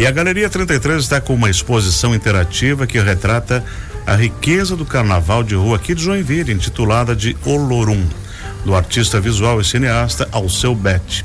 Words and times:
E 0.00 0.06
a 0.06 0.10
Galeria 0.10 0.48
33 0.48 1.02
está 1.02 1.20
com 1.20 1.34
uma 1.34 1.50
exposição 1.50 2.14
interativa 2.14 2.86
que 2.86 2.98
retrata 2.98 3.62
a 4.06 4.16
riqueza 4.16 4.74
do 4.74 4.86
carnaval 4.86 5.42
de 5.42 5.54
rua 5.54 5.76
aqui 5.76 5.94
de 5.94 6.02
Joinville, 6.02 6.54
intitulada 6.54 7.14
de 7.14 7.36
Olorum, 7.44 8.02
do 8.64 8.74
artista 8.74 9.20
visual 9.20 9.60
e 9.60 9.64
cineasta 9.64 10.26
Alceu 10.32 10.74
Betti. 10.74 11.22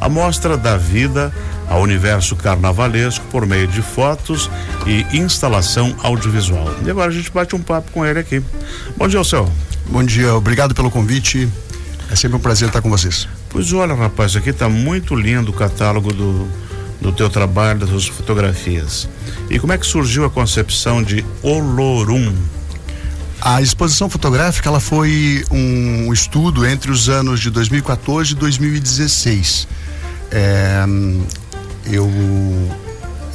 A 0.00 0.08
mostra 0.08 0.56
dá 0.56 0.76
vida 0.76 1.32
ao 1.68 1.80
universo 1.80 2.34
carnavalesco 2.34 3.24
por 3.26 3.46
meio 3.46 3.68
de 3.68 3.80
fotos 3.80 4.50
e 4.88 5.06
instalação 5.16 5.94
audiovisual. 6.02 6.68
E 6.84 6.90
agora 6.90 7.12
a 7.12 7.14
gente 7.14 7.30
bate 7.30 7.54
um 7.54 7.62
papo 7.62 7.92
com 7.92 8.04
ele 8.04 8.18
aqui. 8.18 8.42
Bom 8.96 9.06
dia, 9.06 9.20
Alceu. 9.20 9.48
Bom 9.88 10.02
dia, 10.02 10.34
obrigado 10.34 10.74
pelo 10.74 10.90
convite. 10.90 11.48
É 12.10 12.16
sempre 12.16 12.38
um 12.38 12.40
prazer 12.40 12.66
estar 12.66 12.82
com 12.82 12.90
vocês. 12.90 13.28
Pois 13.48 13.72
olha, 13.72 13.94
rapaz, 13.94 14.34
aqui 14.34 14.50
está 14.50 14.68
muito 14.68 15.14
lindo 15.14 15.52
o 15.52 15.54
catálogo 15.54 16.12
do, 16.12 16.65
do 17.00 17.12
teu 17.12 17.28
trabalho, 17.28 17.80
das 17.80 17.90
suas 17.90 18.06
fotografias. 18.06 19.08
E 19.50 19.58
como 19.58 19.72
é 19.72 19.78
que 19.78 19.86
surgiu 19.86 20.24
a 20.24 20.30
concepção 20.30 21.02
de 21.02 21.24
Olorum? 21.42 22.34
A 23.40 23.60
exposição 23.60 24.08
fotográfica 24.08 24.68
ela 24.68 24.80
foi 24.80 25.44
um 25.50 26.12
estudo 26.12 26.66
entre 26.66 26.90
os 26.90 27.08
anos 27.08 27.40
de 27.40 27.50
2014 27.50 28.32
e 28.32 28.34
2016. 28.34 29.68
É, 30.30 30.84
eu 31.86 32.10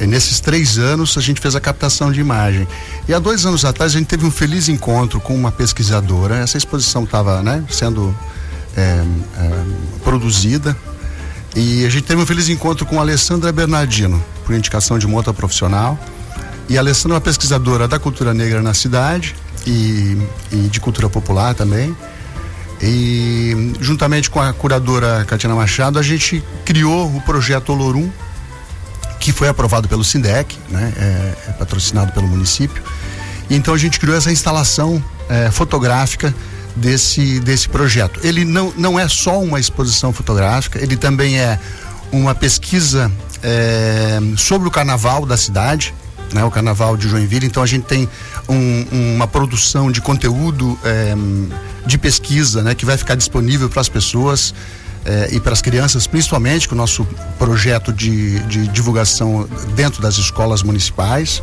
nesses 0.06 0.40
três 0.40 0.78
anos 0.78 1.16
a 1.16 1.20
gente 1.20 1.40
fez 1.40 1.54
a 1.54 1.60
captação 1.60 2.10
de 2.10 2.20
imagem. 2.20 2.66
E 3.08 3.14
há 3.14 3.18
dois 3.18 3.46
anos 3.46 3.64
atrás 3.64 3.94
a 3.94 3.98
gente 3.98 4.08
teve 4.08 4.26
um 4.26 4.30
feliz 4.30 4.68
encontro 4.68 5.20
com 5.20 5.34
uma 5.34 5.52
pesquisadora. 5.52 6.36
Essa 6.36 6.58
exposição 6.58 7.04
estava 7.04 7.42
né, 7.42 7.64
sendo 7.70 8.14
é, 8.76 8.80
é, 8.80 9.64
produzida 10.02 10.76
e 11.54 11.84
a 11.84 11.90
gente 11.90 12.04
teve 12.04 12.20
um 12.20 12.26
feliz 12.26 12.48
encontro 12.48 12.86
com 12.86 12.98
a 12.98 13.02
Alessandra 13.02 13.52
Bernardino, 13.52 14.22
por 14.44 14.54
indicação 14.54 14.98
de 14.98 15.06
uma 15.06 15.16
outra 15.16 15.34
profissional. 15.34 15.98
E 16.68 16.76
a 16.78 16.80
Alessandra 16.80 17.16
é 17.16 17.16
uma 17.16 17.20
pesquisadora 17.20 17.86
da 17.86 17.98
cultura 17.98 18.32
negra 18.32 18.62
na 18.62 18.72
cidade 18.72 19.34
e, 19.66 20.16
e 20.50 20.56
de 20.70 20.80
cultura 20.80 21.10
popular 21.10 21.54
também. 21.54 21.94
E 22.80 23.72
juntamente 23.80 24.30
com 24.30 24.40
a 24.40 24.52
curadora 24.52 25.24
Katina 25.26 25.54
Machado, 25.54 25.98
a 25.98 26.02
gente 26.02 26.42
criou 26.64 27.14
o 27.14 27.20
projeto 27.20 27.70
Olorum, 27.70 28.10
que 29.20 29.30
foi 29.30 29.48
aprovado 29.48 29.86
pelo 29.86 30.02
SINDEC, 30.02 30.58
né? 30.68 30.92
É, 30.96 31.50
é 31.50 31.52
patrocinado 31.52 32.12
pelo 32.12 32.26
município. 32.26 32.82
Então 33.48 33.74
a 33.74 33.78
gente 33.78 34.00
criou 34.00 34.16
essa 34.16 34.32
instalação 34.32 35.02
é, 35.28 35.50
fotográfica 35.50 36.34
desse, 36.76 37.40
desse 37.40 37.68
projeto. 37.68 38.20
Ele 38.22 38.44
não, 38.44 38.72
não 38.76 38.98
é 38.98 39.08
só 39.08 39.40
uma 39.40 39.60
exposição 39.60 40.12
fotográfica, 40.12 40.82
ele 40.82 40.96
também 40.96 41.38
é 41.38 41.58
uma 42.10 42.34
pesquisa 42.34 43.10
é, 43.42 44.20
sobre 44.36 44.68
o 44.68 44.70
carnaval 44.70 45.26
da 45.26 45.36
cidade, 45.36 45.94
né, 46.32 46.44
o 46.44 46.50
carnaval 46.50 46.96
de 46.96 47.08
Joinville. 47.08 47.46
Então 47.46 47.62
a 47.62 47.66
gente 47.66 47.84
tem 47.84 48.08
um, 48.48 49.14
uma 49.14 49.26
produção 49.26 49.90
de 49.90 50.00
conteúdo 50.00 50.78
é, 50.84 51.14
de 51.86 51.98
pesquisa 51.98 52.62
né, 52.62 52.74
que 52.74 52.84
vai 52.84 52.96
ficar 52.96 53.14
disponível 53.14 53.68
para 53.68 53.80
as 53.80 53.88
pessoas. 53.88 54.54
É, 55.04 55.30
e 55.32 55.40
para 55.40 55.52
as 55.52 55.60
crianças, 55.60 56.06
principalmente 56.06 56.68
com 56.68 56.76
o 56.76 56.78
nosso 56.78 57.04
projeto 57.36 57.92
de, 57.92 58.38
de 58.46 58.68
divulgação 58.68 59.48
dentro 59.74 60.00
das 60.00 60.16
escolas 60.16 60.62
municipais. 60.62 61.42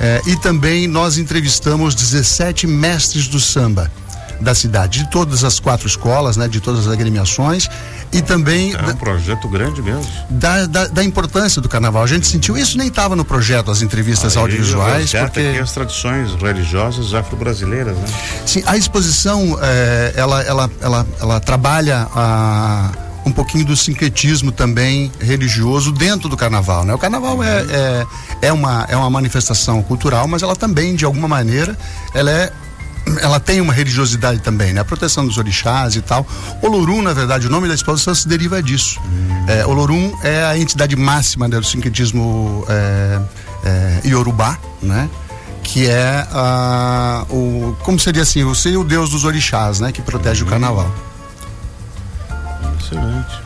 É, 0.00 0.22
e 0.26 0.34
também 0.36 0.86
nós 0.86 1.18
entrevistamos 1.18 1.94
17 1.94 2.66
mestres 2.66 3.28
do 3.28 3.38
samba 3.38 3.92
da 4.40 4.54
cidade, 4.54 5.04
de 5.04 5.10
todas 5.10 5.44
as 5.44 5.58
quatro 5.58 5.86
escolas, 5.86 6.36
né, 6.36 6.48
de 6.48 6.60
todas 6.60 6.86
as 6.86 6.92
agremiações 6.92 7.68
e 8.12 8.22
também 8.22 8.72
é 8.72 8.80
um 8.80 8.86
da, 8.86 8.94
projeto 8.94 9.48
grande 9.48 9.82
mesmo 9.82 10.06
da, 10.30 10.66
da, 10.66 10.86
da, 10.86 11.04
importância 11.04 11.60
do 11.60 11.68
carnaval. 11.68 12.02
A 12.02 12.06
gente 12.06 12.26
sentiu 12.26 12.56
isso 12.56 12.78
nem 12.78 12.88
estava 12.88 13.16
no 13.16 13.24
projeto 13.24 13.70
as 13.70 13.82
entrevistas 13.82 14.36
Aí, 14.36 14.42
audiovisuais 14.42 15.12
porque 15.12 15.40
aqui 15.40 15.58
as 15.58 15.72
tradições 15.72 16.34
religiosas 16.34 17.14
afro-brasileiras, 17.14 17.96
né? 17.96 18.06
Sim, 18.44 18.62
a 18.66 18.76
exposição 18.76 19.58
é, 19.60 20.12
ela, 20.16 20.42
ela, 20.42 20.70
ela, 20.80 21.06
ela 21.20 21.40
trabalha 21.40 22.08
a 22.14 22.90
um 23.26 23.32
pouquinho 23.32 23.64
do 23.64 23.76
sincretismo 23.76 24.52
também 24.52 25.10
religioso 25.20 25.90
dentro 25.90 26.28
do 26.28 26.36
carnaval, 26.36 26.84
né? 26.84 26.94
O 26.94 26.98
carnaval 26.98 27.42
é, 27.42 27.48
é, 27.58 28.06
é, 28.42 28.52
uma, 28.52 28.86
é 28.88 28.96
uma 28.96 29.10
manifestação 29.10 29.82
cultural, 29.82 30.28
mas 30.28 30.44
ela 30.44 30.54
também, 30.54 30.94
de 30.94 31.04
alguma 31.04 31.26
maneira, 31.26 31.76
ela 32.14 32.30
é 32.30 32.52
ela 33.20 33.38
tem 33.38 33.60
uma 33.60 33.72
religiosidade 33.72 34.40
também, 34.40 34.72
né? 34.72 34.80
A 34.80 34.84
proteção 34.84 35.26
dos 35.26 35.38
orixás 35.38 35.94
e 35.96 36.02
tal. 36.02 36.26
Olorum, 36.60 37.02
na 37.02 37.12
verdade, 37.12 37.46
o 37.46 37.50
nome 37.50 37.68
da 37.68 37.74
exposição 37.74 38.14
se 38.14 38.26
deriva 38.26 38.62
disso. 38.62 39.00
Hum. 39.04 39.44
É, 39.48 39.66
Olorum 39.66 40.12
é 40.22 40.44
a 40.44 40.58
entidade 40.58 40.96
máxima 40.96 41.46
né, 41.46 41.58
do 41.58 41.64
sincretismo 41.64 42.64
é, 42.68 43.20
é, 43.64 44.00
iorubá, 44.08 44.58
né? 44.82 45.08
Que 45.62 45.86
é 45.86 46.26
uh, 46.30 47.34
o. 47.34 47.76
Como 47.82 47.98
seria 47.98 48.22
assim? 48.22 48.44
O 48.44 48.54
seria 48.54 48.78
o 48.78 48.84
deus 48.84 49.10
dos 49.10 49.24
orixás, 49.24 49.80
né? 49.80 49.90
Que 49.92 50.02
protege 50.02 50.42
hum. 50.42 50.46
o 50.46 50.50
carnaval. 50.50 50.94
Excelente. 52.80 53.40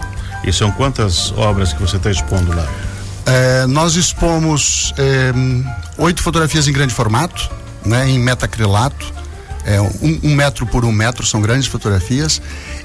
E 0.44 0.52
são 0.52 0.70
quantas 0.70 1.32
obras 1.32 1.72
que 1.72 1.80
você 1.80 1.96
está 1.96 2.10
expondo 2.10 2.54
lá? 2.54 2.66
É, 3.26 3.66
nós 3.66 3.94
expomos 3.94 4.92
é, 4.96 5.32
oito 5.98 6.22
fotografias 6.22 6.66
em 6.66 6.72
grande 6.72 6.94
formato, 6.94 7.50
né, 7.84 8.08
em 8.08 8.18
metacrilato, 8.18 9.12
é, 9.64 9.80
um, 9.80 10.20
um, 10.22 10.34
metro 10.34 10.66
por 10.66 10.84
um 10.84 10.92
metro, 10.92 11.26
são 11.26 11.40
grandes 11.40 11.66
fotografias. 11.66 12.40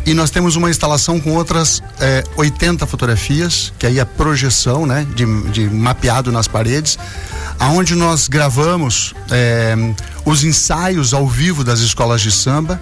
E 0.05 0.13
nós 0.13 0.29
temos 0.29 0.55
uma 0.55 0.69
instalação 0.69 1.19
com 1.19 1.31
outras 1.31 1.81
é, 1.99 2.23
80 2.35 2.85
fotografias, 2.85 3.71
que 3.79 3.85
aí 3.87 3.99
é 3.99 4.05
projeção, 4.05 4.85
né? 4.85 5.05
De, 5.15 5.25
de 5.51 5.69
mapeado 5.69 6.31
nas 6.31 6.47
paredes, 6.47 6.97
aonde 7.59 7.95
nós 7.95 8.27
gravamos 8.27 9.13
é, 9.31 9.75
os 10.25 10.43
ensaios 10.43 11.13
ao 11.13 11.27
vivo 11.27 11.63
das 11.63 11.79
escolas 11.79 12.21
de 12.21 12.31
samba. 12.31 12.79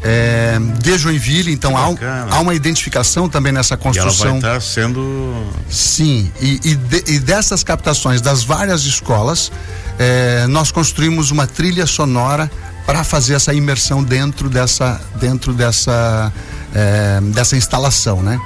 É, 0.00 0.56
de 0.80 0.96
Joinville, 0.96 1.52
então 1.52 1.76
há, 1.76 1.86
há, 2.30 2.38
uma 2.38 2.54
identificação 2.54 3.28
também 3.28 3.52
nessa 3.52 3.76
construção. 3.76 4.26
E 4.26 4.30
ela 4.30 4.40
vai 4.40 4.56
estar 4.56 4.60
sendo. 4.60 5.44
Sim, 5.68 6.30
e, 6.40 6.60
e, 6.62 6.74
de, 6.76 7.14
e 7.14 7.18
dessas 7.18 7.64
captações 7.64 8.20
das 8.20 8.44
várias 8.44 8.84
escolas, 8.84 9.50
é, 9.98 10.46
nós 10.46 10.70
construímos 10.70 11.32
uma 11.32 11.48
trilha 11.48 11.84
sonora 11.84 12.48
para 12.88 13.04
fazer 13.04 13.34
essa 13.34 13.52
imersão 13.52 14.02
dentro 14.02 14.48
dessa 14.48 14.98
dentro 15.20 15.52
dessa 15.52 16.32
é, 16.74 17.20
dessa 17.20 17.54
instalação, 17.54 18.22
né? 18.22 18.40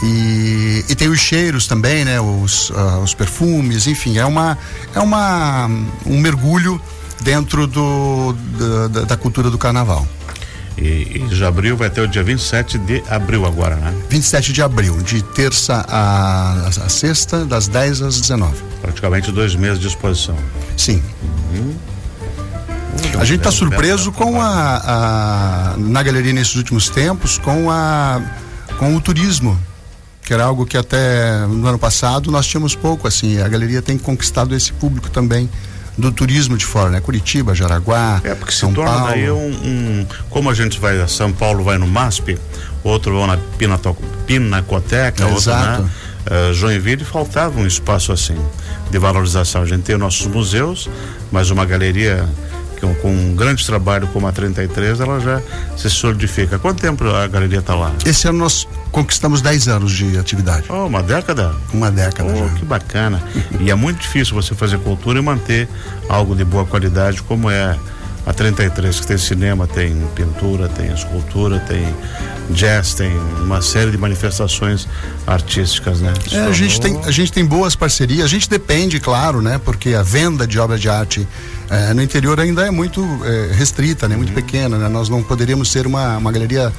E, 0.00 0.84
e, 0.88 0.94
tem 0.94 1.08
os 1.08 1.18
cheiros 1.18 1.66
também, 1.66 2.04
né? 2.04 2.20
Os, 2.20 2.70
uh, 2.70 3.00
os 3.02 3.14
perfumes, 3.14 3.88
enfim, 3.88 4.16
é 4.16 4.24
uma 4.24 4.56
é 4.94 5.00
uma 5.00 5.68
um 6.06 6.20
mergulho 6.20 6.80
dentro 7.22 7.66
do 7.66 8.36
da, 8.92 9.02
da 9.02 9.16
cultura 9.16 9.50
do 9.50 9.58
carnaval. 9.58 10.06
E, 10.78 11.16
e 11.16 11.18
de 11.28 11.44
abril 11.44 11.76
vai 11.76 11.90
ter 11.90 12.00
o 12.00 12.06
dia 12.06 12.22
27 12.22 12.78
de 12.78 13.02
abril 13.08 13.44
agora, 13.44 13.74
né? 13.74 13.92
27 14.08 14.52
de 14.52 14.62
abril, 14.62 15.02
de 15.02 15.20
terça 15.20 15.84
a, 15.88 16.68
a 16.68 16.88
sexta, 16.88 17.44
das 17.44 17.66
10 17.66 18.02
às 18.02 18.20
19. 18.20 18.54
Praticamente 18.80 19.32
dois 19.32 19.56
meses 19.56 19.80
de 19.80 19.88
exposição. 19.88 20.36
Sim. 20.76 21.02
Uhum. 21.52 21.93
A 23.18 23.24
gente 23.24 23.38
está 23.38 23.50
surpreso 23.50 24.12
com 24.12 24.40
a, 24.40 24.82
a, 24.84 25.76
na 25.78 26.02
galeria 26.02 26.32
nesses 26.32 26.54
últimos 26.56 26.88
tempos 26.88 27.38
com 27.38 27.70
a 27.70 28.20
com 28.78 28.96
o 28.96 29.00
turismo 29.00 29.58
que 30.22 30.32
era 30.32 30.44
algo 30.44 30.66
que 30.66 30.76
até 30.76 31.46
no 31.46 31.66
ano 31.66 31.78
passado 31.78 32.30
nós 32.30 32.46
tínhamos 32.46 32.74
pouco 32.74 33.06
assim 33.06 33.40
a 33.40 33.48
galeria 33.48 33.80
tem 33.80 33.96
conquistado 33.96 34.54
esse 34.54 34.72
público 34.72 35.08
também 35.10 35.48
do 35.96 36.10
turismo 36.10 36.56
de 36.56 36.66
fora, 36.66 36.90
né? 36.90 37.00
Curitiba, 37.00 37.54
Jaraguá, 37.54 38.20
é 38.24 38.34
porque 38.34 38.52
São 38.52 38.70
se 38.70 38.74
torna 38.74 38.90
Paulo. 38.90 39.06
daí 39.06 39.30
um, 39.30 39.36
um, 39.36 40.06
como 40.28 40.50
a 40.50 40.54
gente 40.54 40.80
vai 40.80 41.00
a 41.00 41.06
São 41.06 41.32
Paulo 41.32 41.62
vai 41.62 41.78
no 41.78 41.86
MASP, 41.86 42.36
outro 42.82 43.16
vai 43.18 43.28
na 43.28 43.36
Pinato, 43.56 43.96
Pinacoteca, 44.26 45.22
é, 45.22 45.26
outro 45.26 45.40
exato. 45.40 45.82
né? 45.82 45.90
Uh, 46.24 46.54
Joinville 46.54 47.04
faltava 47.04 47.60
um 47.60 47.66
espaço 47.66 48.10
assim 48.10 48.36
de 48.90 48.98
valorização. 48.98 49.62
A 49.62 49.66
gente 49.66 49.82
tem 49.82 49.96
nossos 49.96 50.26
museus, 50.26 50.88
mas 51.30 51.50
uma 51.50 51.66
galeria 51.66 52.26
com, 52.80 52.94
com 52.96 53.10
um 53.10 53.34
grande 53.34 53.64
trabalho 53.64 54.06
como 54.08 54.26
a 54.26 54.32
33, 54.32 55.00
ela 55.00 55.20
já 55.20 55.40
se 55.76 55.88
solidifica. 55.90 56.58
Quanto 56.58 56.80
tempo 56.80 57.04
a 57.08 57.26
galeria 57.26 57.58
está 57.58 57.74
lá? 57.74 57.92
Esse 58.04 58.28
ano 58.28 58.38
nós 58.38 58.66
conquistamos 58.90 59.40
10 59.42 59.68
anos 59.68 59.92
de 59.92 60.18
atividade. 60.18 60.66
Oh, 60.68 60.86
uma 60.86 61.02
década? 61.02 61.54
Uma 61.72 61.90
década. 61.90 62.30
Oh, 62.32 62.48
já. 62.48 62.54
que 62.54 62.64
bacana. 62.64 63.22
e 63.60 63.70
é 63.70 63.74
muito 63.74 64.00
difícil 64.00 64.34
você 64.34 64.54
fazer 64.54 64.78
cultura 64.78 65.18
e 65.18 65.22
manter 65.22 65.68
algo 66.08 66.34
de 66.34 66.44
boa 66.44 66.64
qualidade 66.64 67.22
como 67.22 67.50
é 67.50 67.76
a 68.26 68.32
33, 68.32 69.00
que 69.00 69.06
tem 69.06 69.18
cinema, 69.18 69.66
tem 69.66 69.94
pintura, 70.14 70.68
tem 70.68 70.92
escultura, 70.92 71.58
tem 71.60 71.94
jazz, 72.50 72.94
tem 72.94 73.10
uma 73.42 73.60
série 73.60 73.90
de 73.90 73.98
manifestações 73.98 74.88
artísticas, 75.26 76.00
né? 76.00 76.12
É, 76.32 76.40
a, 76.40 76.52
gente 76.52 76.80
tem, 76.80 76.98
a 77.04 77.10
gente 77.10 77.32
tem 77.32 77.44
boas 77.44 77.74
parcerias, 77.76 78.24
a 78.24 78.28
gente 78.28 78.48
depende, 78.48 78.98
claro, 78.98 79.42
né? 79.42 79.60
Porque 79.62 79.94
a 79.94 80.02
venda 80.02 80.46
de 80.46 80.58
obras 80.58 80.80
de 80.80 80.88
arte 80.88 81.26
é, 81.70 81.92
no 81.92 82.02
interior 82.02 82.38
ainda 82.40 82.66
é 82.66 82.70
muito 82.70 83.02
é, 83.24 83.52
restrita, 83.54 84.08
né? 84.08 84.16
Muito 84.16 84.30
uhum. 84.30 84.34
pequena, 84.34 84.78
né? 84.78 84.88
Nós 84.88 85.08
não 85.08 85.22
poderíamos 85.22 85.70
ser 85.70 85.86
uma, 85.86 86.16
uma 86.16 86.32
galeria 86.32 86.72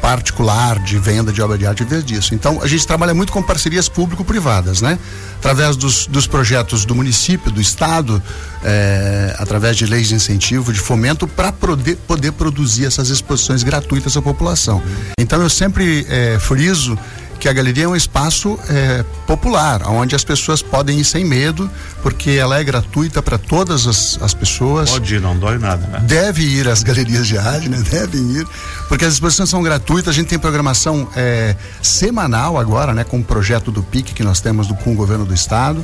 particular 0.00 0.78
de 0.78 0.98
venda 0.98 1.32
de 1.32 1.42
obra 1.42 1.58
de 1.58 1.66
arte 1.66 1.82
em 1.82 1.86
vez 1.86 2.04
disso. 2.04 2.34
Então 2.34 2.60
a 2.62 2.66
gente 2.66 2.86
trabalha 2.86 3.14
muito 3.14 3.32
com 3.32 3.42
parcerias 3.42 3.88
público-privadas, 3.88 4.80
né? 4.80 4.98
Através 5.38 5.76
dos, 5.76 6.06
dos 6.06 6.26
projetos 6.26 6.84
do 6.84 6.94
município, 6.94 7.50
do 7.50 7.60
estado, 7.60 8.22
é, 8.62 9.34
através 9.38 9.76
de 9.76 9.86
leis 9.86 10.08
de 10.08 10.14
incentivo, 10.14 10.72
de 10.72 10.78
fomento, 10.78 11.26
para 11.26 11.52
poder, 11.52 11.96
poder 12.06 12.32
produzir 12.32 12.86
essas 12.86 13.08
exposições 13.08 13.62
gratuitas 13.62 14.16
à 14.16 14.22
população. 14.22 14.82
Então 15.18 15.40
eu 15.42 15.50
sempre 15.50 16.06
é, 16.08 16.38
friso 16.38 16.98
que 17.40 17.48
a 17.48 17.52
galeria 17.52 17.84
é 17.84 17.88
um 17.88 17.96
espaço 17.96 18.58
é, 18.68 19.02
popular, 19.26 19.88
onde 19.88 20.14
as 20.14 20.22
pessoas 20.22 20.60
podem 20.60 21.00
ir 21.00 21.04
sem 21.04 21.24
medo, 21.24 21.68
porque 22.02 22.32
ela 22.32 22.60
é 22.60 22.62
gratuita 22.62 23.22
para 23.22 23.38
todas 23.38 23.86
as, 23.86 24.18
as, 24.22 24.34
pessoas. 24.34 24.90
Pode 24.90 25.14
ir, 25.14 25.20
não 25.20 25.36
dói 25.36 25.58
nada, 25.58 25.86
né? 25.86 26.00
Deve 26.02 26.42
ir 26.42 26.68
às 26.68 26.82
galerias 26.82 27.26
de 27.26 27.38
arte, 27.38 27.68
né? 27.68 27.82
Devem 27.90 28.20
ir, 28.32 28.46
porque 28.88 29.06
as 29.06 29.14
exposições 29.14 29.48
são 29.48 29.62
gratuitas, 29.62 30.10
a 30.10 30.12
gente 30.12 30.28
tem 30.28 30.38
programação 30.38 31.08
é, 31.16 31.56
semanal 31.82 32.58
agora, 32.58 32.92
né? 32.92 33.04
Com 33.04 33.18
o 33.18 33.24
projeto 33.24 33.72
do 33.72 33.82
PIC 33.82 34.12
que 34.12 34.22
nós 34.22 34.40
temos 34.40 34.66
do, 34.66 34.74
com 34.74 34.92
o 34.92 34.94
governo 34.94 35.24
do 35.24 35.34
estado. 35.34 35.82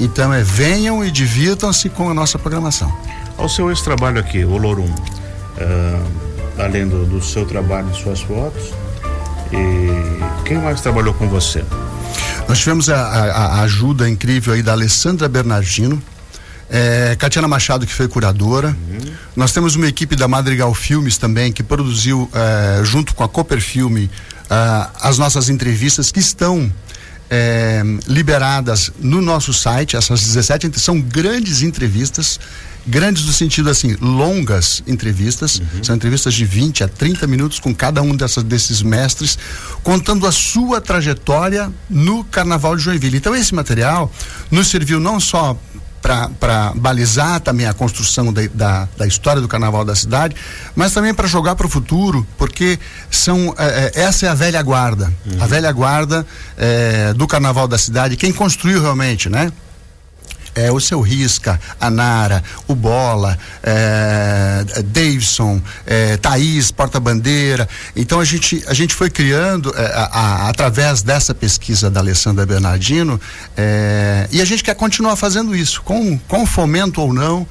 Então 0.00 0.32
é 0.34 0.42
venham 0.42 1.04
e 1.04 1.10
divirtam-se 1.10 1.88
com 1.88 2.10
a 2.10 2.14
nossa 2.14 2.38
programação. 2.38 2.92
Ao 3.36 3.48
seu 3.48 3.70
esse 3.70 3.84
trabalho 3.84 4.18
aqui, 4.18 4.44
o 4.44 4.56
Lorum, 4.56 4.90
uh, 4.90 6.06
além 6.58 6.88
do, 6.88 7.06
do 7.06 7.22
seu 7.22 7.46
trabalho 7.46 7.88
e 7.92 7.96
suas 7.96 8.20
fotos, 8.20 8.72
e 9.52 10.44
quem 10.44 10.58
mais 10.58 10.80
trabalhou 10.80 11.14
com 11.14 11.28
você? 11.28 11.64
Nós 12.48 12.58
tivemos 12.58 12.88
a, 12.88 12.96
a, 12.96 13.46
a 13.58 13.60
ajuda 13.62 14.08
incrível 14.08 14.54
aí 14.54 14.62
da 14.62 14.72
Alessandra 14.72 15.28
Bernardino, 15.28 16.02
é, 16.70 17.16
Catiana 17.18 17.48
Machado, 17.48 17.86
que 17.86 17.92
foi 17.92 18.08
curadora. 18.08 18.68
Uhum. 18.68 19.12
Nós 19.36 19.52
temos 19.52 19.76
uma 19.76 19.86
equipe 19.86 20.16
da 20.16 20.28
Madrigal 20.28 20.72
Filmes 20.74 21.18
também, 21.18 21.52
que 21.52 21.62
produziu, 21.62 22.30
é, 22.32 22.84
junto 22.84 23.14
com 23.14 23.24
a 23.24 23.28
Cooper 23.28 23.60
Filme, 23.60 24.10
é, 24.50 24.86
as 25.00 25.18
nossas 25.18 25.48
entrevistas 25.48 26.10
que 26.10 26.20
estão 26.20 26.70
é, 27.30 27.82
liberadas 28.06 28.90
no 28.98 29.20
nosso 29.20 29.52
site. 29.52 29.96
Essas 29.96 30.20
17 30.22 30.78
são 30.78 31.00
grandes 31.00 31.62
entrevistas 31.62 32.38
grandes 32.88 33.24
no 33.24 33.32
sentido 33.32 33.70
assim, 33.70 33.96
longas 34.00 34.82
entrevistas, 34.86 35.60
uhum. 35.60 35.84
são 35.84 35.96
entrevistas 35.96 36.34
de 36.34 36.44
20 36.44 36.84
a 36.84 36.88
30 36.88 37.26
minutos 37.26 37.60
com 37.60 37.74
cada 37.74 38.02
um 38.02 38.16
dessas, 38.16 38.42
desses 38.42 38.82
mestres, 38.82 39.38
contando 39.82 40.26
a 40.26 40.32
sua 40.32 40.80
trajetória 40.80 41.72
no 41.88 42.24
Carnaval 42.24 42.76
de 42.76 42.82
Joinville. 42.82 43.18
Então 43.18 43.34
esse 43.34 43.54
material 43.54 44.10
nos 44.50 44.68
serviu 44.68 44.98
não 44.98 45.20
só 45.20 45.56
para 46.00 46.72
balizar 46.74 47.40
também 47.40 47.66
a 47.66 47.74
construção 47.74 48.32
da, 48.32 48.42
da, 48.54 48.88
da, 48.96 49.06
história 49.06 49.42
do 49.42 49.48
carnaval 49.48 49.84
da 49.84 49.94
cidade, 49.94 50.34
mas 50.74 50.92
também 50.92 51.12
para 51.12 51.26
jogar 51.26 51.56
para 51.56 51.66
o 51.66 51.70
futuro, 51.70 52.26
porque 52.38 52.78
são 53.10 53.54
é, 53.58 53.92
é, 53.94 54.02
essa 54.02 54.26
é 54.26 54.28
a 54.28 54.34
velha 54.34 54.62
guarda, 54.62 55.12
uhum. 55.26 55.42
a 55.42 55.46
velha 55.46 55.70
guarda 55.72 56.26
é, 56.56 57.12
do 57.14 57.26
carnaval 57.26 57.66
da 57.66 57.76
cidade, 57.76 58.16
quem 58.16 58.32
construiu 58.32 58.80
realmente, 58.80 59.28
né? 59.28 59.52
É, 60.58 60.72
o 60.72 60.80
seu 60.80 61.00
Risca, 61.00 61.60
a 61.80 61.88
Nara, 61.88 62.42
o 62.66 62.74
Bola, 62.74 63.38
é, 63.62 64.64
Davidson, 64.86 65.62
é, 65.86 66.16
Thaís, 66.16 66.72
Porta-Bandeira. 66.72 67.68
Então 67.94 68.18
a 68.18 68.24
gente, 68.24 68.64
a 68.66 68.74
gente 68.74 68.92
foi 68.92 69.08
criando, 69.08 69.72
é, 69.76 69.86
a, 69.94 70.04
a, 70.04 70.48
através 70.48 71.00
dessa 71.02 71.32
pesquisa 71.32 71.88
da 71.88 72.00
Alessandra 72.00 72.44
Bernardino, 72.44 73.20
é, 73.56 74.26
e 74.32 74.42
a 74.42 74.44
gente 74.44 74.64
quer 74.64 74.74
continuar 74.74 75.14
fazendo 75.14 75.54
isso, 75.54 75.80
com, 75.82 76.18
com 76.18 76.44
fomento 76.44 77.00
ou 77.00 77.14
não. 77.14 77.46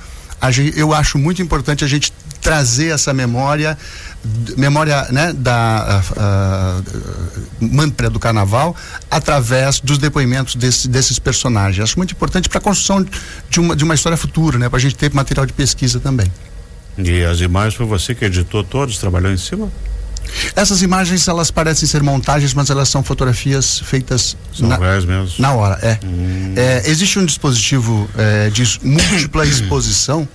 Gente, 0.51 0.77
eu 0.77 0.93
acho 0.93 1.17
muito 1.17 1.41
importante 1.41 1.83
a 1.83 1.87
gente 1.87 2.13
trazer 2.41 2.93
essa 2.93 3.13
memória 3.13 3.77
memória 4.57 5.07
né, 5.11 5.33
da 5.33 6.01
uh, 6.11 7.43
mantra 7.59 8.09
do 8.09 8.19
carnaval 8.19 8.75
através 9.09 9.79
dos 9.79 9.97
depoimentos 9.97 10.55
desse, 10.55 10.87
desses 10.87 11.19
personagens. 11.19 11.83
Acho 11.83 11.97
muito 11.97 12.11
importante 12.11 12.49
para 12.49 12.59
a 12.59 12.61
construção 12.61 13.05
de 13.49 13.59
uma, 13.59 13.75
de 13.75 13.83
uma 13.83 13.95
história 13.95 14.17
futura, 14.17 14.57
né, 14.57 14.69
para 14.69 14.77
a 14.77 14.81
gente 14.81 14.95
ter 14.95 15.13
material 15.13 15.45
de 15.45 15.53
pesquisa 15.53 15.99
também. 15.99 16.31
E 16.97 17.23
as 17.23 17.39
imagens 17.41 17.75
foi 17.75 17.85
você 17.85 18.15
que 18.15 18.25
editou 18.25 18.63
todos, 18.63 18.97
trabalhou 18.97 19.31
em 19.31 19.37
cima? 19.37 19.71
Essas 20.55 20.81
imagens 20.81 21.27
elas 21.27 21.49
parecem 21.51 21.87
ser 21.87 22.03
montagens, 22.03 22.53
mas 22.53 22.69
elas 22.69 22.89
são 22.89 23.03
fotografias 23.03 23.79
feitas 23.79 24.35
são 24.53 24.67
na, 24.67 24.77
mesmo. 24.77 25.29
na 25.39 25.53
hora. 25.53 25.79
É. 25.81 25.99
Hum. 26.03 26.53
é 26.55 26.89
existe 26.89 27.17
um 27.19 27.25
dispositivo 27.25 28.09
é, 28.17 28.49
de 28.49 28.63
múltipla 28.83 29.45
exposição 29.45 30.27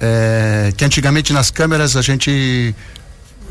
é, 0.00 0.72
que 0.76 0.84
antigamente 0.84 1.32
nas 1.32 1.50
câmeras 1.50 1.96
a 1.96 2.02
gente 2.02 2.74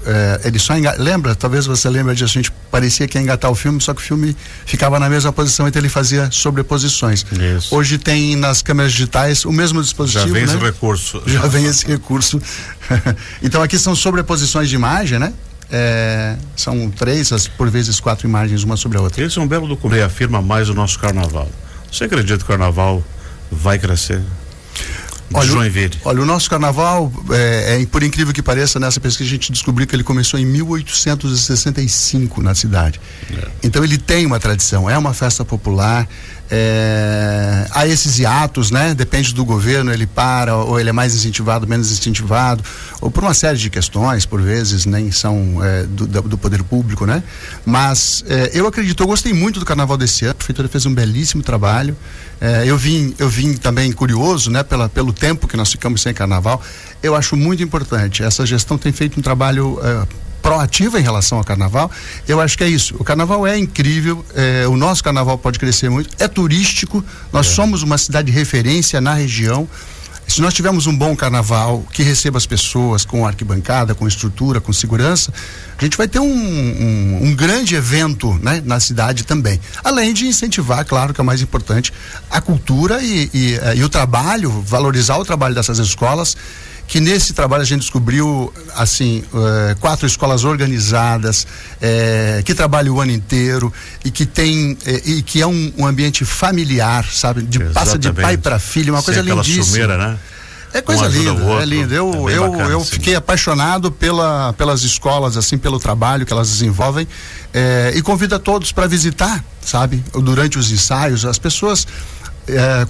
é, 0.09 0.41
ele 0.45 0.57
só 0.57 0.75
enga... 0.75 0.95
lembra, 0.97 1.35
talvez 1.35 1.67
você 1.67 1.87
lembre 1.87 2.15
disso, 2.15 2.37
a 2.37 2.41
gente 2.41 2.51
parecia 2.71 3.07
que 3.07 3.17
ia 3.17 3.21
engatar 3.21 3.51
o 3.51 3.55
filme, 3.55 3.79
só 3.79 3.93
que 3.93 4.01
o 4.01 4.03
filme 4.03 4.35
ficava 4.65 4.99
na 4.99 5.07
mesma 5.07 5.31
posição, 5.31 5.67
então 5.67 5.79
ele 5.79 5.89
fazia 5.89 6.29
sobreposições. 6.31 7.23
Isso. 7.57 7.75
Hoje 7.75 7.99
tem 7.99 8.35
nas 8.35 8.63
câmeras 8.63 8.91
digitais 8.91 9.45
o 9.45 9.51
mesmo 9.51 9.81
dispositivo. 9.81 10.27
Já 10.27 10.33
vem 10.33 10.45
né? 10.45 10.53
esse 10.53 10.63
recurso. 10.63 11.23
Já 11.27 11.47
vem 11.47 11.65
esse 11.65 11.85
recurso. 11.85 12.41
então 13.43 13.61
aqui 13.61 13.77
são 13.77 13.95
sobreposições 13.95 14.67
de 14.67 14.75
imagem, 14.75 15.19
né? 15.19 15.31
É, 15.71 16.35
são 16.55 16.89
três, 16.89 17.29
por 17.49 17.69
vezes 17.69 17.99
quatro 17.99 18.27
imagens, 18.27 18.63
uma 18.63 18.75
sobre 18.75 18.97
a 18.97 19.01
outra. 19.01 19.23
Esse 19.23 19.37
é 19.37 19.41
um 19.41 19.47
belo 19.47 19.67
documento, 19.67 20.03
afirma 20.03 20.41
mais 20.41 20.69
o 20.69 20.73
nosso 20.73 20.97
carnaval. 20.97 21.47
Você 21.91 22.05
acredita 22.05 22.39
que 22.39 22.45
o 22.45 22.47
carnaval 22.47 23.03
vai 23.51 23.77
crescer? 23.77 24.21
Olha, 25.33 25.47
Joinville. 25.47 25.95
Olha, 26.03 26.21
o 26.21 26.25
nosso 26.25 26.49
carnaval, 26.49 27.11
é, 27.31 27.81
é, 27.81 27.85
por 27.85 28.01
incrível 28.01 28.33
que 28.33 28.41
pareça, 28.41 28.79
nessa 28.79 28.99
pesquisa 28.99 29.27
a 29.27 29.31
gente 29.31 29.51
descobriu 29.51 29.85
que 29.85 29.95
ele 29.95 30.03
começou 30.03 30.39
em 30.39 30.45
1865 30.45 32.41
na 32.41 32.55
cidade. 32.55 32.99
É. 33.31 33.47
Então 33.63 33.83
ele 33.83 33.97
tem 33.97 34.25
uma 34.25 34.39
tradição, 34.39 34.89
é 34.89 34.97
uma 34.97 35.13
festa 35.13 35.45
popular. 35.45 36.07
É, 36.51 37.67
há 37.71 37.85
esses 37.85 38.17
hiatos, 38.17 38.71
né? 38.71 38.95
Depende 38.95 39.33
do 39.33 39.45
governo, 39.45 39.93
ele 39.93 40.07
para, 40.07 40.55
ou 40.55 40.79
ele 40.79 40.89
é 40.89 40.91
mais 40.91 41.13
incentivado, 41.15 41.67
menos 41.67 41.91
incentivado, 41.91 42.63
ou 42.99 43.11
por 43.11 43.23
uma 43.23 43.33
série 43.33 43.57
de 43.57 43.69
questões, 43.69 44.25
por 44.25 44.41
vezes, 44.41 44.85
nem 44.85 45.11
são 45.11 45.63
é, 45.63 45.83
do, 45.83 46.07
do, 46.07 46.37
poder 46.37 46.63
público, 46.63 47.05
né? 47.05 47.23
Mas 47.65 48.23
é, 48.27 48.51
eu 48.53 48.65
acredito, 48.65 49.03
eu 49.03 49.07
gostei 49.07 49.31
muito 49.31 49.59
do 49.59 49.65
carnaval 49.65 49.95
desse 49.95 50.25
ano, 50.25 50.31
a 50.31 50.35
prefeitura 50.35 50.67
fez 50.67 50.85
um 50.85 50.93
belíssimo 50.93 51.43
trabalho. 51.43 51.95
É, 52.41 52.63
eu 52.65 52.77
vim, 52.77 53.13
eu 53.19 53.29
vim 53.29 53.53
também 53.53 53.91
curioso, 53.91 54.49
né? 54.49 54.63
Pela, 54.63 54.89
pelo 54.89 55.13
tempo 55.13 55.47
que 55.47 55.55
nós 55.55 55.71
ficamos 55.71 56.01
sem 56.01 56.13
carnaval. 56.13 56.61
Eu 57.03 57.15
acho 57.15 57.37
muito 57.37 57.61
importante. 57.61 58.23
Essa 58.23 58.45
gestão 58.45 58.77
tem 58.77 58.91
feito 58.91 59.19
um 59.19 59.21
trabalho 59.21 59.79
é, 59.83 60.07
proativa 60.49 60.99
em 60.99 61.03
relação 61.03 61.37
ao 61.37 61.43
carnaval. 61.43 61.91
Eu 62.27 62.41
acho 62.41 62.57
que 62.57 62.63
é 62.63 62.67
isso. 62.67 62.95
O 62.97 63.03
carnaval 63.03 63.45
é 63.45 63.55
incrível, 63.55 64.25
é, 64.33 64.67
o 64.67 64.75
nosso 64.75 65.03
carnaval 65.03 65.37
pode 65.37 65.59
crescer 65.59 65.91
muito, 65.91 66.09
é 66.17 66.27
turístico, 66.27 67.05
nós 67.31 67.45
é. 67.45 67.49
somos 67.51 67.83
uma 67.83 67.99
cidade 67.99 68.31
de 68.31 68.37
referência 68.37 68.99
na 68.99 69.13
região. 69.13 69.67
Se 70.27 70.41
nós 70.41 70.53
tivermos 70.53 70.87
um 70.87 70.95
bom 70.95 71.15
carnaval 71.15 71.85
que 71.93 72.01
receba 72.01 72.39
as 72.39 72.47
pessoas 72.47 73.05
com 73.05 73.27
arquibancada, 73.27 73.93
com 73.93 74.07
estrutura, 74.07 74.59
com 74.59 74.73
segurança, 74.73 75.31
a 75.77 75.83
gente 75.83 75.95
vai 75.95 76.07
ter 76.07 76.19
um, 76.19 76.25
um, 76.25 77.19
um 77.25 77.35
grande 77.35 77.75
evento 77.75 78.33
né, 78.41 78.61
na 78.65 78.79
cidade 78.79 79.25
também. 79.25 79.59
Além 79.83 80.13
de 80.13 80.25
incentivar, 80.25 80.83
claro 80.83 81.13
que 81.13 81.21
é 81.21 81.23
o 81.23 81.25
mais 81.25 81.41
importante, 81.41 81.93
a 82.29 82.41
cultura 82.41 83.03
e, 83.03 83.29
e, 83.33 83.53
eh, 83.53 83.77
e 83.77 83.83
o 83.83 83.89
trabalho, 83.89 84.49
valorizar 84.65 85.17
o 85.17 85.25
trabalho 85.25 85.53
dessas 85.53 85.77
escolas 85.77 86.35
que 86.89 86.99
nesse 86.99 87.33
trabalho 87.33 87.61
a 87.61 87.65
gente 87.65 87.81
descobriu 87.81 88.51
assim 88.75 89.23
uh, 89.31 89.79
quatro 89.79 90.07
escolas 90.07 90.43
organizadas 90.43 91.43
uh, 91.43 92.43
que 92.43 92.55
trabalham 92.55 92.95
o 92.95 92.99
ano 92.99 93.11
inteiro 93.11 93.71
e 94.03 94.09
que 94.09 94.25
tem 94.25 94.73
uh, 94.73 94.77
e 95.05 95.21
que 95.21 95.39
é 95.39 95.45
um, 95.45 95.71
um, 95.77 95.85
ambiente 95.85 96.25
familiar 96.25 97.05
sabe 97.05 97.43
de 97.43 97.61
Exatamente. 97.61 97.73
passa 97.75 97.99
de 97.99 98.11
pai 98.11 98.37
para 98.37 98.57
filho 98.57 98.95
uma 98.95 99.03
Sem 99.03 99.13
coisa 99.13 99.21
lindíssima 99.21 99.63
sumeira, 99.63 99.97
né? 99.97 100.17
É 100.73 100.81
coisa 100.81 101.07
linda, 101.07 101.41
é 101.61 101.65
lindo. 101.65 101.93
Eu, 101.93 102.29
é 102.29 102.37
eu, 102.37 102.51
bacana, 102.51 102.69
eu 102.69 102.85
fiquei 102.85 103.15
apaixonado 103.15 103.91
pela, 103.91 104.53
pelas 104.53 104.83
escolas, 104.83 105.35
assim, 105.35 105.57
pelo 105.57 105.79
trabalho 105.79 106.27
que 106.27 106.31
elas 106.31 106.47
desenvolvem. 106.47 107.07
e 107.95 108.01
convido 108.03 108.35
a 108.35 108.39
todos 108.39 108.71
para 108.71 108.85
visitar, 108.85 109.43
sabe? 109.65 110.03
Durante 110.13 110.59
os 110.59 110.71
ensaios, 110.71 111.25
as 111.25 111.39
pessoas, 111.39 111.87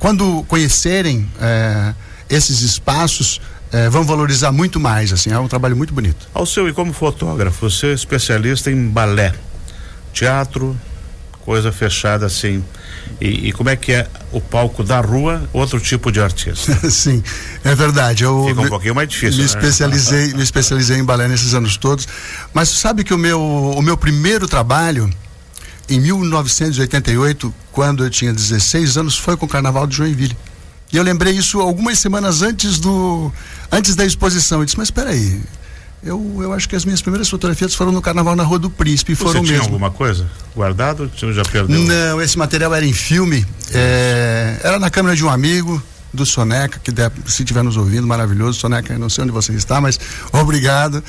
quando 0.01 0.43
conhecerem 0.49 1.25
esses 2.29 2.59
espaços, 2.59 3.39
é, 3.71 3.89
vão 3.89 4.03
valorizar 4.03 4.51
muito 4.51 4.79
mais, 4.79 5.13
assim, 5.13 5.31
é 5.31 5.39
um 5.39 5.47
trabalho 5.47 5.75
muito 5.75 5.93
bonito. 5.93 6.27
Ao 6.33 6.45
seu, 6.45 6.67
e 6.67 6.73
como 6.73 6.93
fotógrafo, 6.93 7.69
você 7.69 7.87
é 7.87 7.93
especialista 7.93 8.71
em 8.71 8.87
balé, 8.87 9.33
teatro, 10.13 10.75
coisa 11.49 11.71
fechada 11.71 12.25
assim. 12.25 12.63
E, 13.19 13.49
e, 13.49 13.51
como 13.51 13.69
é 13.69 13.75
que 13.75 13.91
é 13.91 14.07
o 14.31 14.39
palco 14.39 14.83
da 14.83 15.01
rua, 15.01 15.49
outro 15.51 15.79
tipo 15.79 16.11
de 16.11 16.21
artista? 16.21 16.73
Sim, 16.89 17.23
é 17.63 17.73
verdade. 17.73 18.23
Eu 18.23 18.45
Fica 18.47 18.61
um 18.61 18.63
me, 18.63 18.69
pouquinho 18.69 18.95
mais 18.95 19.09
difícil. 19.09 19.37
Me 19.37 19.39
né? 19.39 19.45
especializei, 19.45 20.33
me 20.37 20.43
especializei 20.43 20.97
em 20.97 21.03
balé 21.03 21.27
nesses 21.27 21.53
anos 21.53 21.75
todos. 21.75 22.07
Mas 22.53 22.69
sabe 22.69 23.03
que 23.03 23.13
o 23.13 23.17
meu, 23.17 23.41
o 23.41 23.81
meu 23.81 23.97
primeiro 23.97 24.47
trabalho, 24.47 25.09
em 25.89 25.99
1988, 25.99 27.53
quando 27.71 28.03
eu 28.03 28.09
tinha 28.09 28.31
16 28.31 28.97
anos, 28.97 29.17
foi 29.17 29.35
com 29.35 29.47
o 29.47 29.49
Carnaval 29.49 29.87
de 29.87 29.95
Joinville. 29.95 30.37
E 30.91 30.97
eu 30.97 31.03
lembrei 31.03 31.33
isso 31.33 31.59
algumas 31.59 31.99
semanas 31.99 32.41
antes 32.41 32.79
do 32.79 33.31
antes 33.71 33.95
da 33.95 34.05
exposição. 34.05 34.59
Eu 34.59 34.65
disse, 34.65 34.77
mas 34.77 34.87
espera 34.87 35.11
aí, 35.11 35.41
Eu, 36.01 36.39
eu 36.41 36.53
acho 36.53 36.67
que 36.67 36.75
as 36.75 36.85
minhas 36.85 37.01
primeiras 37.01 37.29
fotografias 37.29 37.75
foram 37.75 37.91
no 37.91 38.01
Carnaval 38.01 38.35
na 38.35 38.43
Rua 38.43 38.59
do 38.59 38.69
Príncipe. 38.69 39.15
Você 39.15 39.23
foram 39.23 39.43
tinha 39.43 39.57
mesmo. 39.57 39.65
alguma 39.65 39.91
coisa 39.91 40.29
guardado? 40.55 41.11
Você 41.15 41.31
já 41.33 41.43
perdeu? 41.43 41.79
Não, 41.79 42.21
esse 42.21 42.37
material 42.37 42.73
era 42.73 42.85
em 42.85 42.93
filme. 42.93 43.45
É, 43.71 44.59
era 44.63 44.79
na 44.79 44.89
câmera 44.89 45.15
de 45.15 45.23
um 45.23 45.29
amigo 45.29 45.81
do 46.11 46.25
Soneca, 46.25 46.79
que 46.79 46.91
se 47.29 47.43
estiver 47.43 47.63
nos 47.63 47.77
ouvindo, 47.77 48.07
maravilhoso. 48.07 48.59
Soneca, 48.59 48.97
não 48.97 49.09
sei 49.09 49.23
onde 49.25 49.33
você 49.33 49.53
está, 49.53 49.79
mas 49.79 49.99
obrigado. 50.31 51.03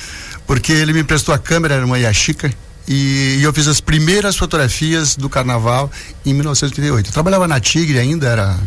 Porque 0.45 0.71
ele 0.71 0.93
me 0.93 1.01
emprestou 1.01 1.33
a 1.33 1.39
câmera, 1.39 1.75
era 1.75 1.85
uma 1.85 1.97
Yashica. 1.97 2.53
E, 2.87 3.37
e 3.39 3.43
eu 3.43 3.53
fiz 3.53 3.67
as 3.67 3.79
primeiras 3.79 4.35
fotografias 4.35 5.15
do 5.15 5.29
carnaval 5.29 5.89
em 6.25 6.33
1938. 6.33 7.07
Eu 7.07 7.13
trabalhava 7.13 7.47
na 7.47 7.59
Tigre 7.59 7.99
ainda, 7.99 8.27
era 8.27 8.57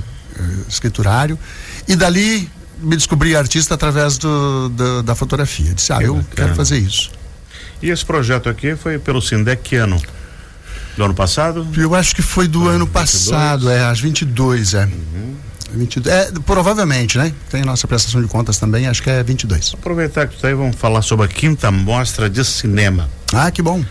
escriturário. 0.68 1.38
E 1.86 1.96
dali 1.96 2.50
me 2.78 2.96
descobri 2.96 3.36
artista 3.36 3.74
através 3.74 4.18
do, 4.18 4.68
do, 4.68 5.02
da 5.02 5.14
fotografia. 5.14 5.72
Disse, 5.74 5.92
ah, 5.92 5.98
que 5.98 6.04
eu 6.04 6.16
bacana. 6.16 6.34
quero 6.34 6.54
fazer 6.54 6.78
isso. 6.78 7.10
E 7.82 7.90
esse 7.90 8.04
projeto 8.04 8.48
aqui 8.48 8.76
foi 8.76 8.98
pelo 8.98 9.20
Sindec 9.20 9.62
que 9.62 9.76
ano? 9.76 10.00
Do 10.96 11.04
ano 11.04 11.14
passado? 11.14 11.66
Eu 11.76 11.94
acho 11.94 12.14
que 12.14 12.22
foi 12.22 12.46
do 12.46 12.68
ano 12.68 12.86
22? 12.86 12.90
passado, 12.92 13.70
é, 13.70 13.84
às 13.84 14.00
22, 14.00 14.74
é. 14.74 14.84
Uhum. 14.84 15.34
22, 15.74 16.14
é, 16.14 16.30
provavelmente, 16.46 17.18
né? 17.18 17.32
Tem 17.50 17.62
a 17.62 17.64
nossa 17.64 17.88
prestação 17.88 18.22
de 18.22 18.28
contas 18.28 18.58
também, 18.58 18.86
acho 18.86 19.02
que 19.02 19.10
é 19.10 19.22
22. 19.22 19.74
Aproveitar 19.74 20.28
que 20.28 20.36
está 20.36 20.48
aí, 20.48 20.54
vamos 20.54 20.76
falar 20.76 21.02
sobre 21.02 21.26
a 21.26 21.28
quinta 21.28 21.70
mostra 21.70 22.30
de 22.30 22.44
cinema. 22.44 23.10
Ah, 23.32 23.50
que 23.50 23.60
bom. 23.60 23.84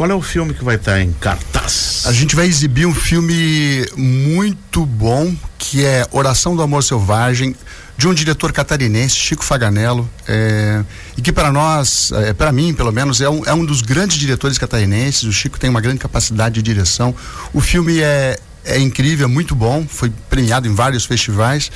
Qual 0.00 0.10
é 0.10 0.14
o 0.14 0.22
filme 0.22 0.54
que 0.54 0.64
vai 0.64 0.76
estar 0.76 0.98
em 0.98 1.12
cartaz? 1.12 2.04
A 2.06 2.12
gente 2.14 2.34
vai 2.34 2.46
exibir 2.46 2.86
um 2.86 2.94
filme 2.94 3.86
muito 3.98 4.86
bom, 4.86 5.36
que 5.58 5.84
é 5.84 6.06
Oração 6.10 6.56
do 6.56 6.62
Amor 6.62 6.82
Selvagem, 6.82 7.54
de 7.98 8.08
um 8.08 8.14
diretor 8.14 8.50
catarinense, 8.50 9.14
Chico 9.14 9.44
Faganello, 9.44 10.08
é, 10.26 10.82
e 11.18 11.20
que 11.20 11.30
para 11.30 11.52
nós, 11.52 12.12
é, 12.12 12.32
para 12.32 12.50
mim 12.50 12.72
pelo 12.72 12.90
menos, 12.90 13.20
é 13.20 13.28
um, 13.28 13.44
é 13.44 13.52
um 13.52 13.62
dos 13.62 13.82
grandes 13.82 14.16
diretores 14.16 14.56
catarinenses. 14.56 15.24
O 15.24 15.32
Chico 15.34 15.60
tem 15.60 15.68
uma 15.68 15.82
grande 15.82 15.98
capacidade 15.98 16.54
de 16.54 16.62
direção. 16.62 17.14
O 17.52 17.60
filme 17.60 18.00
é, 18.00 18.38
é 18.64 18.78
incrível, 18.78 19.26
é 19.26 19.30
muito 19.30 19.54
bom, 19.54 19.86
foi 19.86 20.10
premiado 20.30 20.66
em 20.66 20.74
vários 20.74 21.04
festivais. 21.04 21.70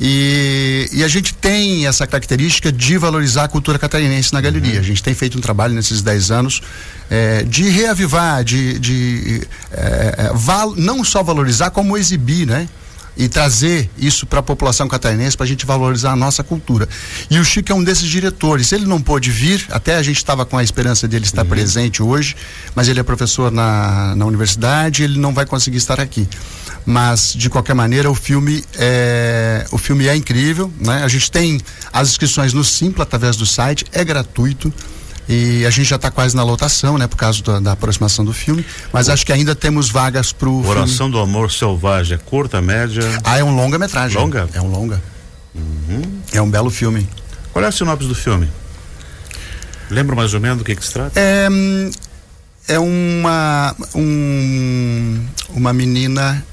E, 0.00 0.88
e, 0.92 1.04
a 1.04 1.08
gente 1.08 1.32
tem 1.34 1.86
essa 1.86 2.06
característica 2.06 2.72
de 2.72 2.98
valorizar 2.98 3.44
a 3.44 3.48
cultura 3.48 3.78
catarinense 3.78 4.32
na 4.32 4.40
galeria. 4.40 4.74
Uhum. 4.74 4.80
A 4.80 4.82
gente 4.82 5.02
tem 5.02 5.14
feito 5.14 5.38
um 5.38 5.40
trabalho 5.40 5.72
nesses 5.72 6.02
10 6.02 6.30
anos 6.32 6.60
é, 7.08 7.44
de 7.44 7.68
reavivar, 7.68 8.42
de, 8.42 8.78
de 8.78 9.46
é, 9.70 10.32
val, 10.34 10.74
não 10.76 11.04
só 11.04 11.22
valorizar, 11.22 11.70
como 11.70 11.96
exibir, 11.96 12.46
né? 12.46 12.68
E 13.16 13.28
trazer 13.28 13.90
isso 13.96 14.26
para 14.26 14.40
a 14.40 14.42
população 14.42 14.88
catarinense 14.88 15.36
para 15.36 15.44
a 15.44 15.48
gente 15.48 15.64
valorizar 15.64 16.12
a 16.12 16.16
nossa 16.16 16.42
cultura. 16.42 16.88
E 17.30 17.38
o 17.38 17.44
Chico 17.44 17.72
é 17.72 17.74
um 17.74 17.82
desses 17.82 18.08
diretores. 18.08 18.72
Ele 18.72 18.86
não 18.86 19.00
pôde 19.00 19.30
vir, 19.30 19.66
até 19.70 19.96
a 19.96 20.02
gente 20.02 20.16
estava 20.16 20.44
com 20.44 20.58
a 20.58 20.62
esperança 20.62 21.06
dele 21.06 21.24
estar 21.24 21.42
uhum. 21.42 21.48
presente 21.48 22.02
hoje, 22.02 22.36
mas 22.74 22.88
ele 22.88 23.00
é 23.00 23.02
professor 23.02 23.50
na, 23.50 24.14
na 24.16 24.24
universidade, 24.26 25.02
ele 25.02 25.18
não 25.18 25.32
vai 25.32 25.46
conseguir 25.46 25.78
estar 25.78 26.00
aqui. 26.00 26.28
Mas 26.86 27.32
de 27.32 27.48
qualquer 27.48 27.74
maneira 27.74 28.10
o 28.10 28.14
filme 28.14 28.62
é 28.74 29.64
o 29.70 29.78
filme 29.78 30.06
é 30.06 30.14
incrível, 30.14 30.70
né? 30.78 31.02
A 31.02 31.08
gente 31.08 31.30
tem 31.30 31.58
as 31.92 32.10
inscrições 32.10 32.52
no 32.52 32.62
Simpla 32.62 33.04
através 33.04 33.36
do 33.36 33.46
site, 33.46 33.86
é 33.92 34.04
gratuito. 34.04 34.72
E 35.28 35.64
a 35.64 35.70
gente 35.70 35.88
já 35.88 35.96
está 35.96 36.10
quase 36.10 36.36
na 36.36 36.42
lotação, 36.42 36.98
né? 36.98 37.06
Por 37.06 37.16
causa 37.16 37.42
da, 37.42 37.60
da 37.60 37.72
aproximação 37.72 38.24
do 38.24 38.32
filme. 38.32 38.64
Mas 38.92 39.08
o... 39.08 39.12
acho 39.12 39.24
que 39.24 39.32
ainda 39.32 39.54
temos 39.54 39.88
vagas 39.88 40.32
para 40.32 40.48
o. 40.48 40.66
Oração 40.66 41.06
filme. 41.06 41.12
do 41.12 41.18
Amor 41.18 41.50
Selvagem, 41.50 42.16
é 42.16 42.18
curta, 42.18 42.60
média? 42.60 43.02
Ah, 43.24 43.38
é 43.38 43.44
um 43.44 43.54
longa-metragem. 43.54 44.18
Longa? 44.18 44.48
É 44.52 44.60
um 44.60 44.68
longa. 44.68 45.02
Uhum. 45.54 46.02
É 46.32 46.42
um 46.42 46.50
belo 46.50 46.70
filme. 46.70 47.08
Qual 47.52 47.64
é 47.64 47.68
a 47.68 47.72
sinopse 47.72 48.08
do 48.08 48.14
filme? 48.14 48.50
Lembra 49.90 50.16
mais 50.16 50.34
ou 50.34 50.40
menos 50.40 50.58
do 50.58 50.64
que, 50.64 50.74
que 50.74 50.84
se 50.84 50.92
trata? 50.92 51.12
É, 51.18 51.48
é 52.68 52.78
uma, 52.78 53.74
um, 53.94 55.24
uma 55.50 55.72
menina, 55.72 56.44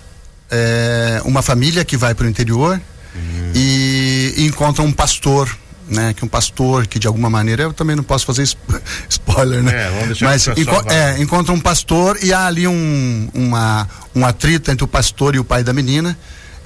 é, 0.50 1.22
uma 1.25 1.42
família 1.42 1.84
que 1.84 1.98
vai 1.98 2.13
para 2.13 2.25
o 2.25 2.30
interior 2.30 2.80
uhum. 3.16 3.51
e, 3.56 4.34
e 4.38 4.46
encontra 4.46 4.84
um 4.84 4.92
pastor 4.92 5.50
né? 5.91 6.13
Que 6.13 6.24
um 6.24 6.27
pastor 6.27 6.88
que 6.88 6.98
de 6.98 7.05
alguma 7.05 7.29
maneira, 7.29 7.63
eu 7.63 7.74
também 7.74 7.95
não 7.95 8.03
posso 8.03 8.25
fazer 8.25 8.43
spoiler, 9.10 9.62
né? 9.62 9.71
É, 9.74 9.89
vamos 9.89 10.07
deixar 10.07 10.25
Mas 10.25 10.48
enco 10.48 10.83
é, 10.89 11.21
encontra 11.21 11.53
um 11.53 11.60
pastor 11.60 12.17
e 12.24 12.33
há 12.33 12.48
ali 12.48 12.67
um, 12.67 13.29
uma, 13.33 13.88
um 14.15 14.25
atrito 14.25 14.71
entre 14.71 14.86
o 14.86 14.88
pastor 14.88 15.36
e 15.36 15.39
o 15.39 15.43
pai 15.43 15.63
da 15.63 15.74
menina 15.74 16.17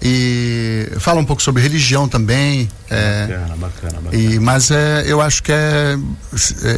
e 0.01 0.91
fala 0.99 1.19
um 1.19 1.25
pouco 1.25 1.41
sobre 1.41 1.61
religião 1.61 2.07
também. 2.07 2.69
É, 2.89 3.21
bacana, 3.21 3.55
bacana, 3.55 4.01
bacana. 4.01 4.23
E, 4.23 4.39
mas 4.39 4.69
é, 4.69 5.03
eu 5.07 5.21
acho 5.21 5.41
que 5.41 5.51
é, 5.51 5.97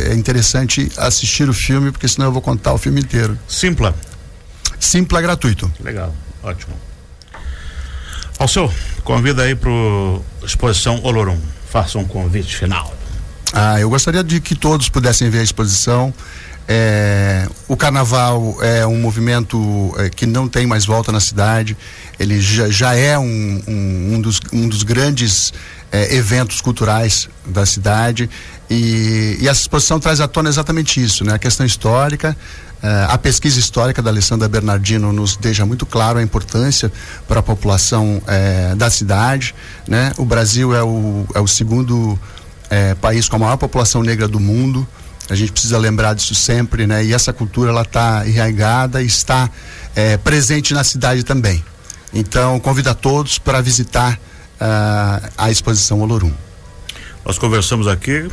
é 0.10 0.14
interessante 0.14 0.90
assistir 0.98 1.50
o 1.50 1.54
filme, 1.54 1.92
porque 1.92 2.08
senão 2.08 2.28
eu 2.28 2.32
vou 2.32 2.42
contar 2.42 2.74
o 2.74 2.78
filme 2.78 3.02
inteiro. 3.02 3.38
Simpla. 3.48 3.94
Simpla 4.80 5.22
gratuito. 5.22 5.72
Legal, 5.84 6.16
ótimo. 6.44 6.74
Alceu, 8.40 8.72
convida 9.04 9.44
aí 9.44 9.56
para 9.56 9.72
exposição 10.44 11.02
Olorum 11.04 11.40
faça 11.70 11.98
um 11.98 12.06
convite 12.06 12.56
final. 12.56 12.94
Ah, 13.54 13.80
eu 13.80 13.90
gostaria 13.90 14.24
de 14.24 14.40
que 14.40 14.56
todos 14.56 14.90
pudessem 14.90 15.30
ver 15.30 15.40
a 15.40 15.44
exposição. 15.44 16.14
É, 16.70 17.48
o 17.66 17.78
carnaval 17.78 18.58
é 18.62 18.86
um 18.86 19.00
movimento 19.00 19.96
é, 19.98 20.10
que 20.10 20.26
não 20.26 20.50
tem 20.50 20.68
mais 20.68 20.86
volta 20.86 21.12
na 21.12 21.20
cidade. 21.20 21.78
Ele 22.20 22.42
já, 22.42 22.70
já 22.70 22.94
é 22.94 23.18
um, 23.18 23.64
um, 23.68 24.16
um, 24.16 24.22
dos, 24.22 24.42
um 24.52 24.68
dos 24.68 24.84
grandes 24.84 25.54
é, 25.92 26.14
eventos 26.16 26.60
culturais 26.60 27.30
da 27.46 27.66
cidade. 27.66 28.30
E, 28.70 29.38
e 29.40 29.48
essa 29.48 29.62
exposição 29.62 29.98
traz 29.98 30.20
à 30.20 30.28
tona 30.28 30.50
exatamente 30.50 31.02
isso, 31.02 31.24
né? 31.24 31.36
A 31.36 31.40
questão 31.40 31.66
histórica, 31.66 32.36
a 33.10 33.18
pesquisa 33.18 33.60
histórica 33.60 34.02
da 34.02 34.10
Alessandra 34.10 34.48
Bernardino 34.48 35.12
nos 35.12 35.36
deixa 35.36 35.66
muito 35.66 35.86
claro 35.86 36.20
a 36.20 36.24
importância 36.24 36.92
para 37.28 37.40
a 37.40 37.44
população 37.44 38.22
uh, 38.22 38.76
da 38.76 38.90
cidade. 38.90 39.56
Né? 39.88 40.12
O 40.18 40.26
Brasil 40.26 40.76
é 40.76 40.84
o, 40.84 41.26
é 41.34 41.40
o 41.40 41.48
segundo 41.48 42.14
uh, 42.14 42.96
país 43.02 43.28
com 43.28 43.36
a 43.36 43.40
maior 43.40 43.58
população 43.58 44.04
negra 44.04 44.28
do 44.28 44.40
mundo. 44.40 44.88
A 45.30 45.36
gente 45.36 45.52
precisa 45.52 45.78
lembrar 45.78 46.14
disso 46.14 46.34
sempre, 46.34 46.88
né? 46.88 47.04
E 47.04 47.14
essa 47.14 47.34
cultura 47.34 47.70
ela 47.70 47.82
está 47.82 48.26
enraigada 48.26 49.04
e 49.04 49.06
está 49.06 49.50
presente 50.24 50.74
na 50.74 50.86
cidade 50.86 51.24
também. 51.24 51.62
Então, 52.14 52.58
convido 52.62 52.90
a 52.90 52.94
todos 52.94 53.38
para 53.38 53.60
visitar 53.60 54.18
a 55.38 55.52
exposição 55.52 56.00
Olorum. 56.00 56.32
Nós 57.26 57.38
conversamos 57.38 57.90
aqui 57.90 58.32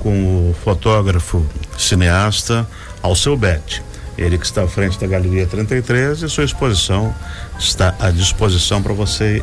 com 0.00 0.50
o 0.50 0.54
fotógrafo 0.62 1.46
cineasta 1.78 2.68
Alceu 3.02 3.36
Bet. 3.36 3.82
Ele 4.18 4.36
que 4.36 4.44
está 4.44 4.62
à 4.62 4.68
frente 4.68 4.98
da 4.98 5.06
Galeria 5.06 5.46
33 5.46 6.22
e 6.22 6.28
sua 6.28 6.44
exposição 6.44 7.14
está 7.58 7.94
à 7.98 8.10
disposição 8.10 8.82
para 8.82 8.92
você 8.92 9.42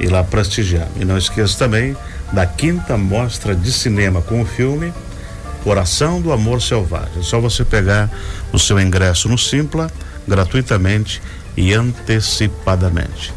ir 0.00 0.08
lá 0.08 0.24
prestigiar. 0.24 0.88
E 0.96 1.04
não 1.04 1.16
esqueça 1.16 1.58
também 1.58 1.96
da 2.32 2.46
quinta 2.46 2.96
mostra 2.96 3.54
de 3.54 3.72
cinema 3.72 4.20
com 4.22 4.40
o 4.40 4.44
filme 4.44 4.92
Coração 5.62 6.20
do 6.20 6.32
Amor 6.32 6.62
Selvagem. 6.62 7.20
É 7.20 7.22
só 7.22 7.38
você 7.38 7.64
pegar 7.64 8.10
o 8.52 8.58
seu 8.58 8.80
ingresso 8.80 9.28
no 9.28 9.36
Simpla 9.36 9.90
gratuitamente 10.26 11.20
e 11.56 11.74
antecipadamente. 11.74 13.32